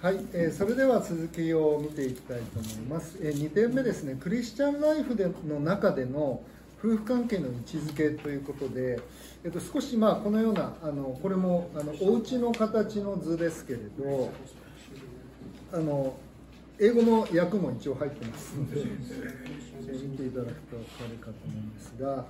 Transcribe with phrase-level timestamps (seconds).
[0.00, 3.18] はい、えーそれでは続きを見ていきたいと思います。
[3.20, 6.40] え2点目ですね、クリスチャンライフでの中での
[6.78, 9.00] 夫婦関係の位置づけということで、
[9.42, 14.30] えっと、少しまあこのようなあのこれもあのお家の形の図ですけれど
[15.72, 16.14] あの
[16.78, 18.82] 英語の訳も一応入ってますので、
[20.28, 22.24] いただくと分かるかと思うんですが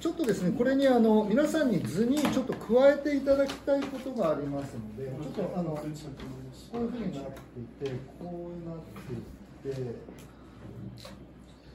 [0.00, 8.78] ちょっとですねこれにあの皆さんに図にちょっと加えていただきたいことがありますのでちょっとあのこういうふうになっていてこうなっ
[9.62, 9.94] ていて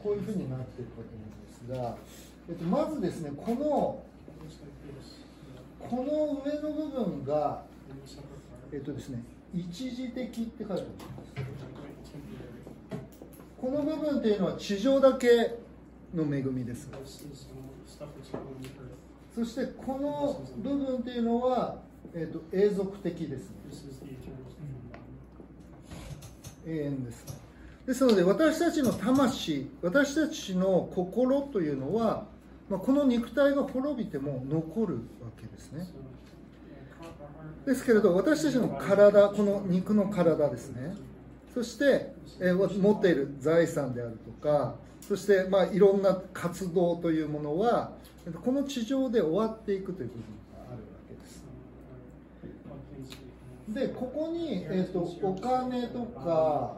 [0.04, 1.96] こういうふうになっているわけなんですが、
[2.50, 4.04] えっと、まずですねこの
[5.80, 7.64] この上の部分が
[8.74, 9.24] えっとですね
[9.54, 10.84] 一時的って書いてありま
[11.24, 11.68] す。
[13.60, 15.58] この部分っていうのは地上だけ
[16.14, 16.90] の恵みです。
[19.36, 21.82] そしてこの部分っていうのは、
[22.14, 23.58] えっと永続的ですね。
[26.66, 27.26] 永遠です。
[27.86, 32.26] ですので私たちの魂私たちの心というのは、
[32.70, 35.02] まあ、この肉体が滅びても残るわ
[35.38, 35.88] けですね。
[37.66, 40.96] ですけれど私たちの体この肉の体ですね。
[41.58, 47.94] そして、えー持っている財産であるとかそして、まあ、いろんな活動というものは
[48.46, 50.22] この地上で終わっていくという部分
[50.54, 51.44] があるわけです。
[53.70, 56.78] でここに、えー、とお金とか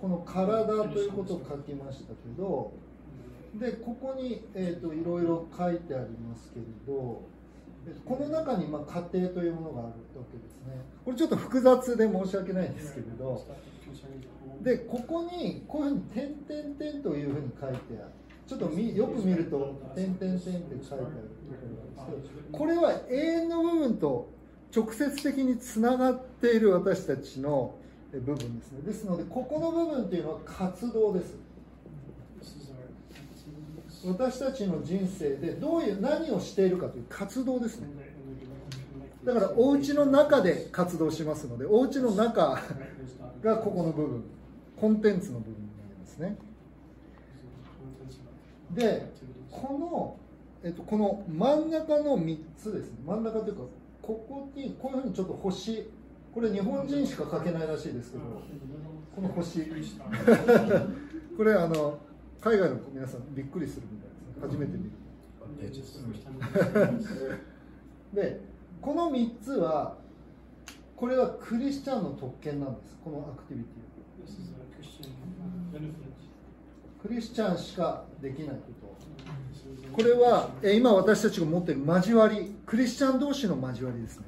[0.00, 2.72] この体ということを書きましたけど
[3.60, 7.20] でここに、えー、といろいろ書いてありますけれど
[8.06, 9.92] この中に、まあ、家庭というものがあるわ
[10.30, 10.80] けですね。
[11.04, 13.44] これちょっと複雑で申し訳ないんですけれど
[14.62, 18.10] でここにこういうふうに「点点点」というふうに書いてある。
[18.46, 24.28] ちょっとみよく見ると「点点点」って書いてあるころがあるんですけどこれは永遠の部分と
[24.74, 27.74] 直接的につながっている私たちの
[28.12, 28.80] 部分ですね。
[28.84, 31.34] ですのでここの部分というのは活動です。
[34.04, 37.86] 私たちの人生でどういう何をしているかという活動ですね。
[39.24, 42.60] だからお家の中で活動しますのでお家の中
[43.42, 44.24] がここの部分
[44.76, 46.36] コンテンツの部分になりますね。
[48.72, 49.12] で
[49.50, 50.16] この、
[50.64, 52.98] えっと、この真ん中の3つですね。
[53.06, 53.62] 真ん中というか
[54.00, 55.88] ここにこういうふうにちょっと星
[56.34, 58.24] これ日本人しか書けないらしいですけど
[59.14, 59.60] この星。
[61.36, 61.98] これあの
[62.40, 64.34] 海外の皆さんびっくりするみたいですね。
[64.40, 64.90] 初めて見る。
[68.14, 68.51] で
[68.82, 69.96] この3つは
[70.96, 72.96] これはクリスチャンの特権なんです。
[73.02, 73.82] このアクティビティ
[77.00, 78.92] クリスチャンしかできないこと。
[79.92, 82.54] これは今私たちが持っている交わり。
[82.66, 84.26] クリスチャン同士の交わりですね。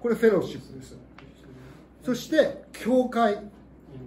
[0.00, 0.96] これフェローシップです。
[2.02, 3.38] そして教会。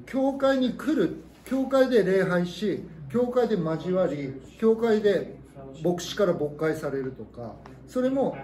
[0.06, 1.24] 教会に来る。
[1.46, 5.37] 教会で礼拝し教会で交わり教会で
[5.84, 7.56] 牧師から牧会されるとか
[7.88, 8.38] それも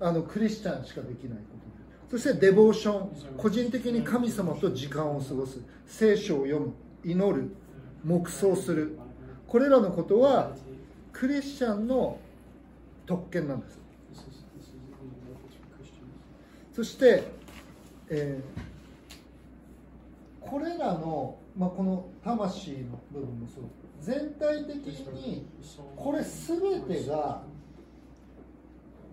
[0.00, 1.44] あのクリスチャンしかできないこ
[2.08, 2.16] と。
[2.16, 5.60] そしてデボーション個人的に神様と時間を過ごす。
[5.86, 6.72] 聖書を読む
[7.04, 7.50] 祈る
[8.04, 8.98] 黙想する。
[9.46, 10.52] これらのことは
[11.12, 12.18] クリスチャンの
[13.06, 13.78] 特権なんです。
[16.74, 17.24] そして、
[18.08, 18.70] えー
[20.50, 23.64] これらの、まあ、この魂の部分もそう。
[24.00, 25.46] 全体的に
[25.96, 27.42] これ全てが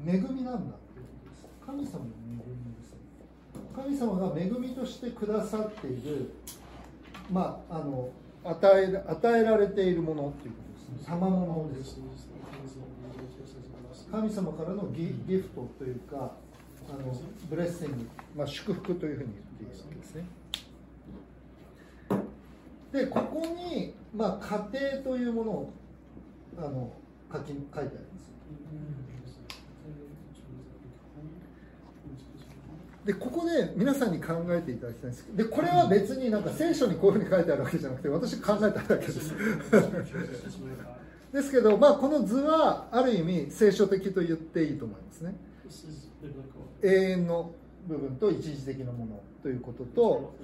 [0.06, 1.46] 恵みなんだっていうことです。
[1.66, 2.96] 神様の恵みです
[3.76, 6.32] 神様が恵みとしてくださっている
[7.32, 8.10] まああの
[8.46, 11.06] 与え与えられているものっていうことですね。
[11.06, 12.00] 賜物です。
[14.10, 16.32] 神様からのギギフトというか
[16.90, 17.14] あの
[17.50, 20.26] ブレッシング、まあ、祝福というふうに言っているわけですね。
[22.92, 25.74] でここに、まあ、家庭というものを
[26.58, 26.92] あの
[27.32, 28.28] 書き書いてあります。
[33.06, 35.26] でここで皆さんに考えていただきたいんです。
[35.34, 39.34] でこれは別になんか聖書にこういうふうに書いてあるわけじゃなくて私考えただけです。
[41.32, 45.36] ですけど、まあ、この図はある意味聖書的と言っていいと思いますね。
[46.84, 47.52] 永遠の
[47.88, 50.36] 部分と一時的なものということと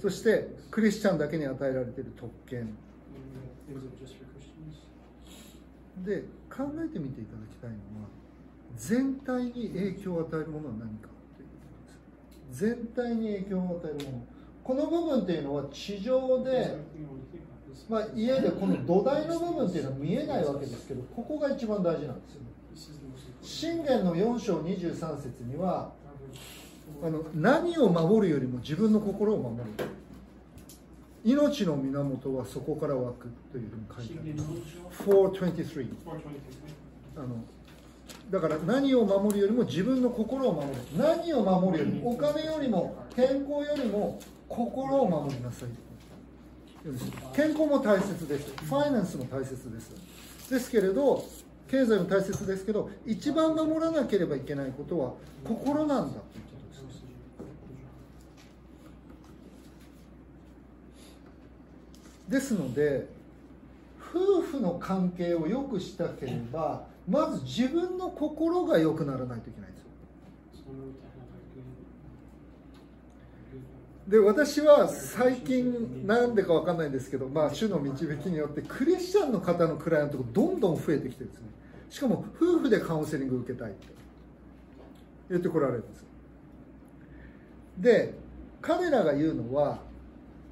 [0.00, 2.74] そしてクリスチャンだけに与えられている特権。
[6.04, 8.08] で考えてみていただきたいのは
[8.76, 12.64] 全体に影響を与えるものは何かということです。
[12.64, 14.26] 全体に影響を与えるもの。
[14.62, 16.76] この部分っていうのは地上で、
[17.88, 22.40] まあ、家でこの土台の部分っていうのは見えないわけですけどここが一番大事なんですよ
[23.42, 25.92] 信玄の4章23節には
[27.02, 29.64] あの何を守るよりも自分の心を守る。
[31.24, 34.44] 命の源はそこから湧くというふうに書いてありま
[34.92, 35.02] す。
[35.02, 35.88] 423
[37.16, 37.44] あの
[38.30, 40.74] だから何を守るよりも自分の心を守る。
[40.96, 41.84] 何を守る？
[41.84, 45.68] よりもお金よりも健康よりも心を守りなさい。
[47.34, 48.52] 健康も大切です。
[48.64, 49.90] ファイナンスも大切です。
[50.48, 51.24] ですけれど
[51.68, 56.20] 経済も大切ですけど一番守らなければいけないことは心なんだ。
[56.20, 57.02] ということです
[62.28, 63.08] ですので
[64.14, 69.86] 夫婦の関係を良くしたければまず自分の心が良くならないといけないんですよ。
[74.08, 81.48] で私は最近なんでか分かんないんですけど、まあ、主の導きによってクリスチャンの方のクライアントがどんどん増えてきてるんですね。
[81.90, 83.96] しかも夫婦でカウンセリング受けたいって。
[85.28, 86.04] 言ってこられるんです
[87.78, 88.14] で
[88.60, 89.78] 彼らが言うのは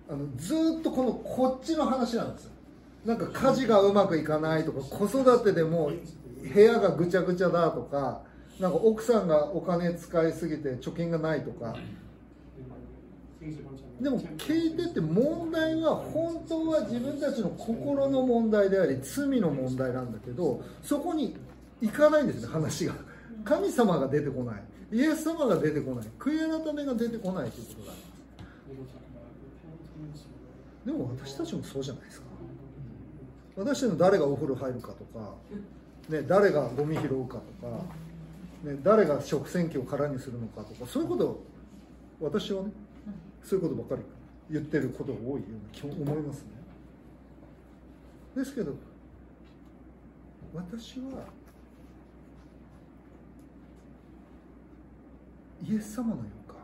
[0.08, 2.50] あのずっとこのこっちの話なんですよ。
[3.06, 5.90] なんか家事がうまくいかないとか子育てでも
[6.42, 8.22] 部屋がぐちゃぐちゃだとか
[8.58, 11.74] なんか奥さんがお金使いすぎて貯金がないとか。
[14.00, 21.36] でも聞いてて問題は本当は自分たちの心の問題であり罪の問題なんだけどそこに
[21.82, 22.94] 行かないんですね話が。
[23.44, 24.62] 神様が出てこない。
[24.92, 26.06] イエス様が出てこない。
[26.18, 27.94] 悔い改めが出てこないということがあ
[28.70, 29.13] ります
[30.84, 32.26] でも私たちもそうじゃないですか。
[33.56, 35.34] 私たちの誰がお風呂入るかとか、
[36.08, 37.84] ね、誰がゴミ拾うかとか、
[38.64, 41.44] ね、誰が食洗機を空にするのかとかそういうことを
[42.20, 42.72] 私はね
[43.42, 44.02] そういうことばかり
[44.50, 45.46] 言ってることが多いよ
[45.84, 46.48] うな思いますね。
[48.36, 48.75] ですけど
[50.52, 51.25] 私は
[55.66, 56.56] イエス様のようか。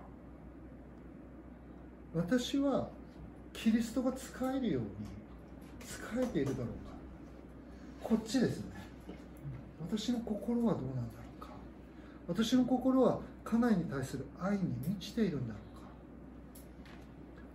[2.14, 2.90] 私は
[3.52, 4.88] キリストが使えるように
[5.86, 6.70] 使えているだろうか。
[8.02, 8.66] こっちですね。
[9.80, 11.06] 私の心はどうなんだろ
[11.38, 11.48] うか。
[12.28, 15.82] 私の心は家内に対する愛に満ちているんだろうか。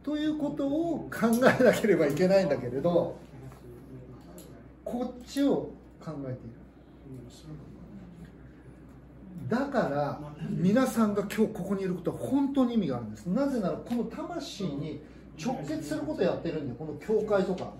[0.04, 1.28] ということを考
[1.60, 3.18] えなければいけないんだけれど
[4.84, 6.40] こっちを考えている。
[9.50, 10.20] だから
[10.50, 13.28] 皆さんが今日ここにいることは本当に意味があるんです。
[13.28, 15.02] なぜならこの魂に
[15.44, 17.74] 直結することをやってるんでこの教会とか。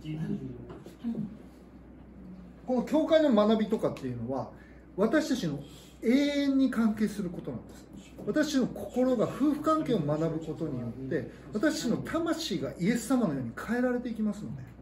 [2.66, 4.50] この教会の学びとかっていうのは
[4.98, 5.60] 私たちの
[6.02, 7.86] 永遠に関係することなんです。
[8.26, 14.76] 私の心が夫婦関係を学ぶことによって私の魂がイエス様のように変えられていきますので。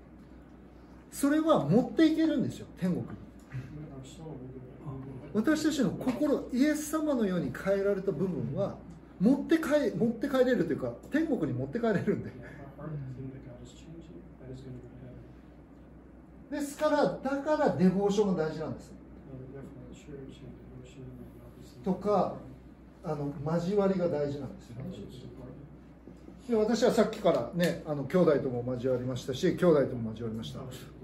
[1.14, 3.08] それは持っていけるんですよ天国に。
[5.34, 8.76] 私たちの心イエス様のように変えられた部分は
[9.24, 12.32] 持って帰持って帰れるというか天国に持って帰れるんで。
[16.52, 18.92] ですからだからデボーションが大事なんです。
[21.86, 22.36] とか
[23.04, 24.70] あの交わりが大事なんです。
[24.72, 24.92] よね
[26.50, 30.60] で私はさっきからねあの兄弟とも交わりましたし兄弟とも交わりました。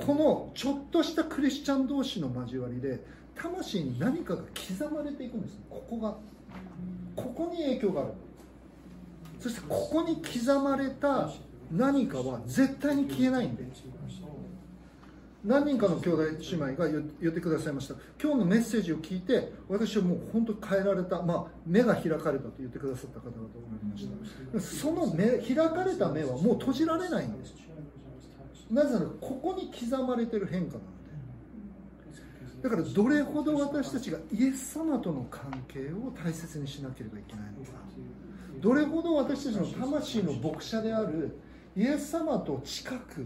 [0.06, 3.02] このちょっとしたクリスチャン同士の交わりで
[3.36, 5.58] 魂に何かが刻まれていくんです。
[5.70, 6.18] ここが。
[7.16, 8.14] ここに影響がある。
[9.40, 11.30] そしてここに刻まれた
[11.72, 13.64] 何かは絶対に消えないんで。
[15.46, 17.96] 何人かの兄弟姉妹が言ってくださいました。
[18.22, 23.48] 今日のメッセージを聞いて私はもう本当に変えられた、まあ、目が開かれたと言ってくださった方だと思
[23.82, 24.06] いまし
[24.54, 24.60] た。
[24.60, 27.54] その目開かれた目はもう閉じられないんです。
[28.70, 30.99] なぜならここに刻まれてる変化なので
[32.62, 37.80] だからどれほど私たちがイエス様との関係を大切にしなければいけないのか。
[38.60, 41.38] どれほど私たちの魂の牧者である
[41.78, 43.26] イエス様と近く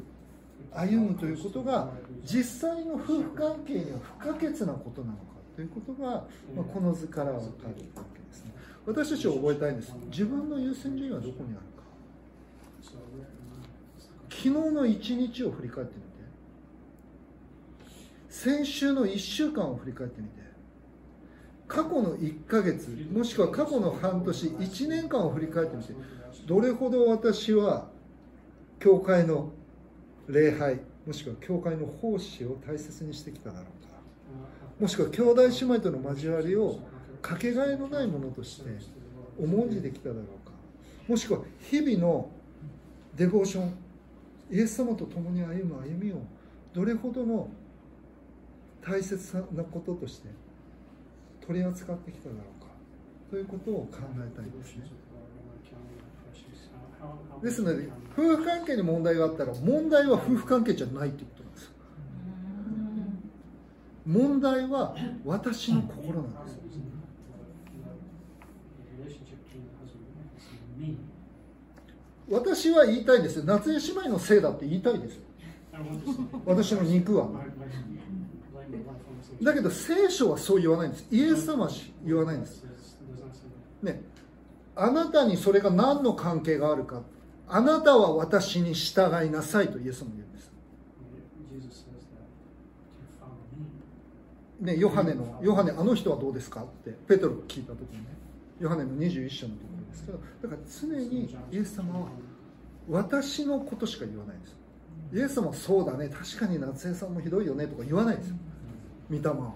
[0.71, 1.89] 歩むということが
[2.23, 5.23] 実際の夫婦関係には不可欠なことなのか
[5.55, 6.25] ということが、
[6.55, 7.49] ま、この図から分かる
[7.95, 8.51] わけですね。
[8.85, 9.93] 私たちは覚えたいんです。
[10.11, 11.83] 自分の優先順位はどこにあるか。
[14.29, 16.12] 昨日の一日を振り返ってみて
[18.33, 20.33] 先週の1週間を振り返ってみて
[21.67, 25.93] 過去の1ヶ月もしくは過去の半年1年間を振り返ってみて
[26.47, 27.89] どれほど私は
[28.79, 29.51] 教会の
[30.27, 33.69] 礼拝もしくは教会の奉仕を大切にしてきただろうか
[34.79, 36.79] もしくは兄弟姉妹との交わりを
[37.21, 38.69] かけがえのないものとして
[39.39, 40.51] 重んじてきただろうか
[41.07, 42.31] もしくは日々の
[43.15, 43.77] デボーション
[44.49, 46.23] イエス様と共に歩む歩みを
[46.73, 47.47] どれほどの
[48.85, 50.27] 大切なこととして
[51.45, 52.67] 取り扱ってきただろうか
[53.29, 54.83] ということを考えたいですね。
[57.41, 61.71] ですので夫婦関係に問題があったら問題は夫婦関係じゃないということなんです。
[64.05, 66.59] 問題は私の心なんです。
[72.29, 75.19] 私は言いたいです夏江姉妹のせいだって言いたいです。
[76.45, 77.29] 私の肉は。
[79.41, 81.07] だけど聖書はそう言わないんです。
[81.11, 81.71] イエス様は
[82.05, 82.63] 言わないんです。
[83.81, 84.01] ね。
[84.75, 87.01] あなたにそれが何の関係があるか。
[87.47, 90.51] あなたは私に従いなさいとイエス様言うんです。
[94.61, 96.63] ね、ヨハネのヨハネあの人はどうですか？
[96.63, 98.07] ってペトロが聞いた時にね。
[98.61, 100.19] ヨハネの21章のところですけど。
[100.43, 102.07] だから常にイエス様は
[102.89, 104.55] 私のことしか言わないんです。
[105.13, 106.07] イエス様はそうだね。
[106.07, 108.35] 確かに夏江さんもひどいよねとか言わないんですよ。
[109.09, 109.53] 御霊を。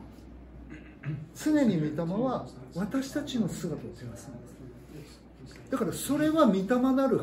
[1.35, 5.21] 常に御霊は私たちの姿を照らすんです。
[5.69, 6.63] だからそれは御霊
[6.93, 7.21] なる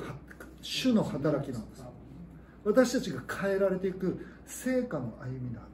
[0.63, 1.85] 主の働きなんです。
[2.65, 5.74] 私たちが変えられていく成果の歩みなんです。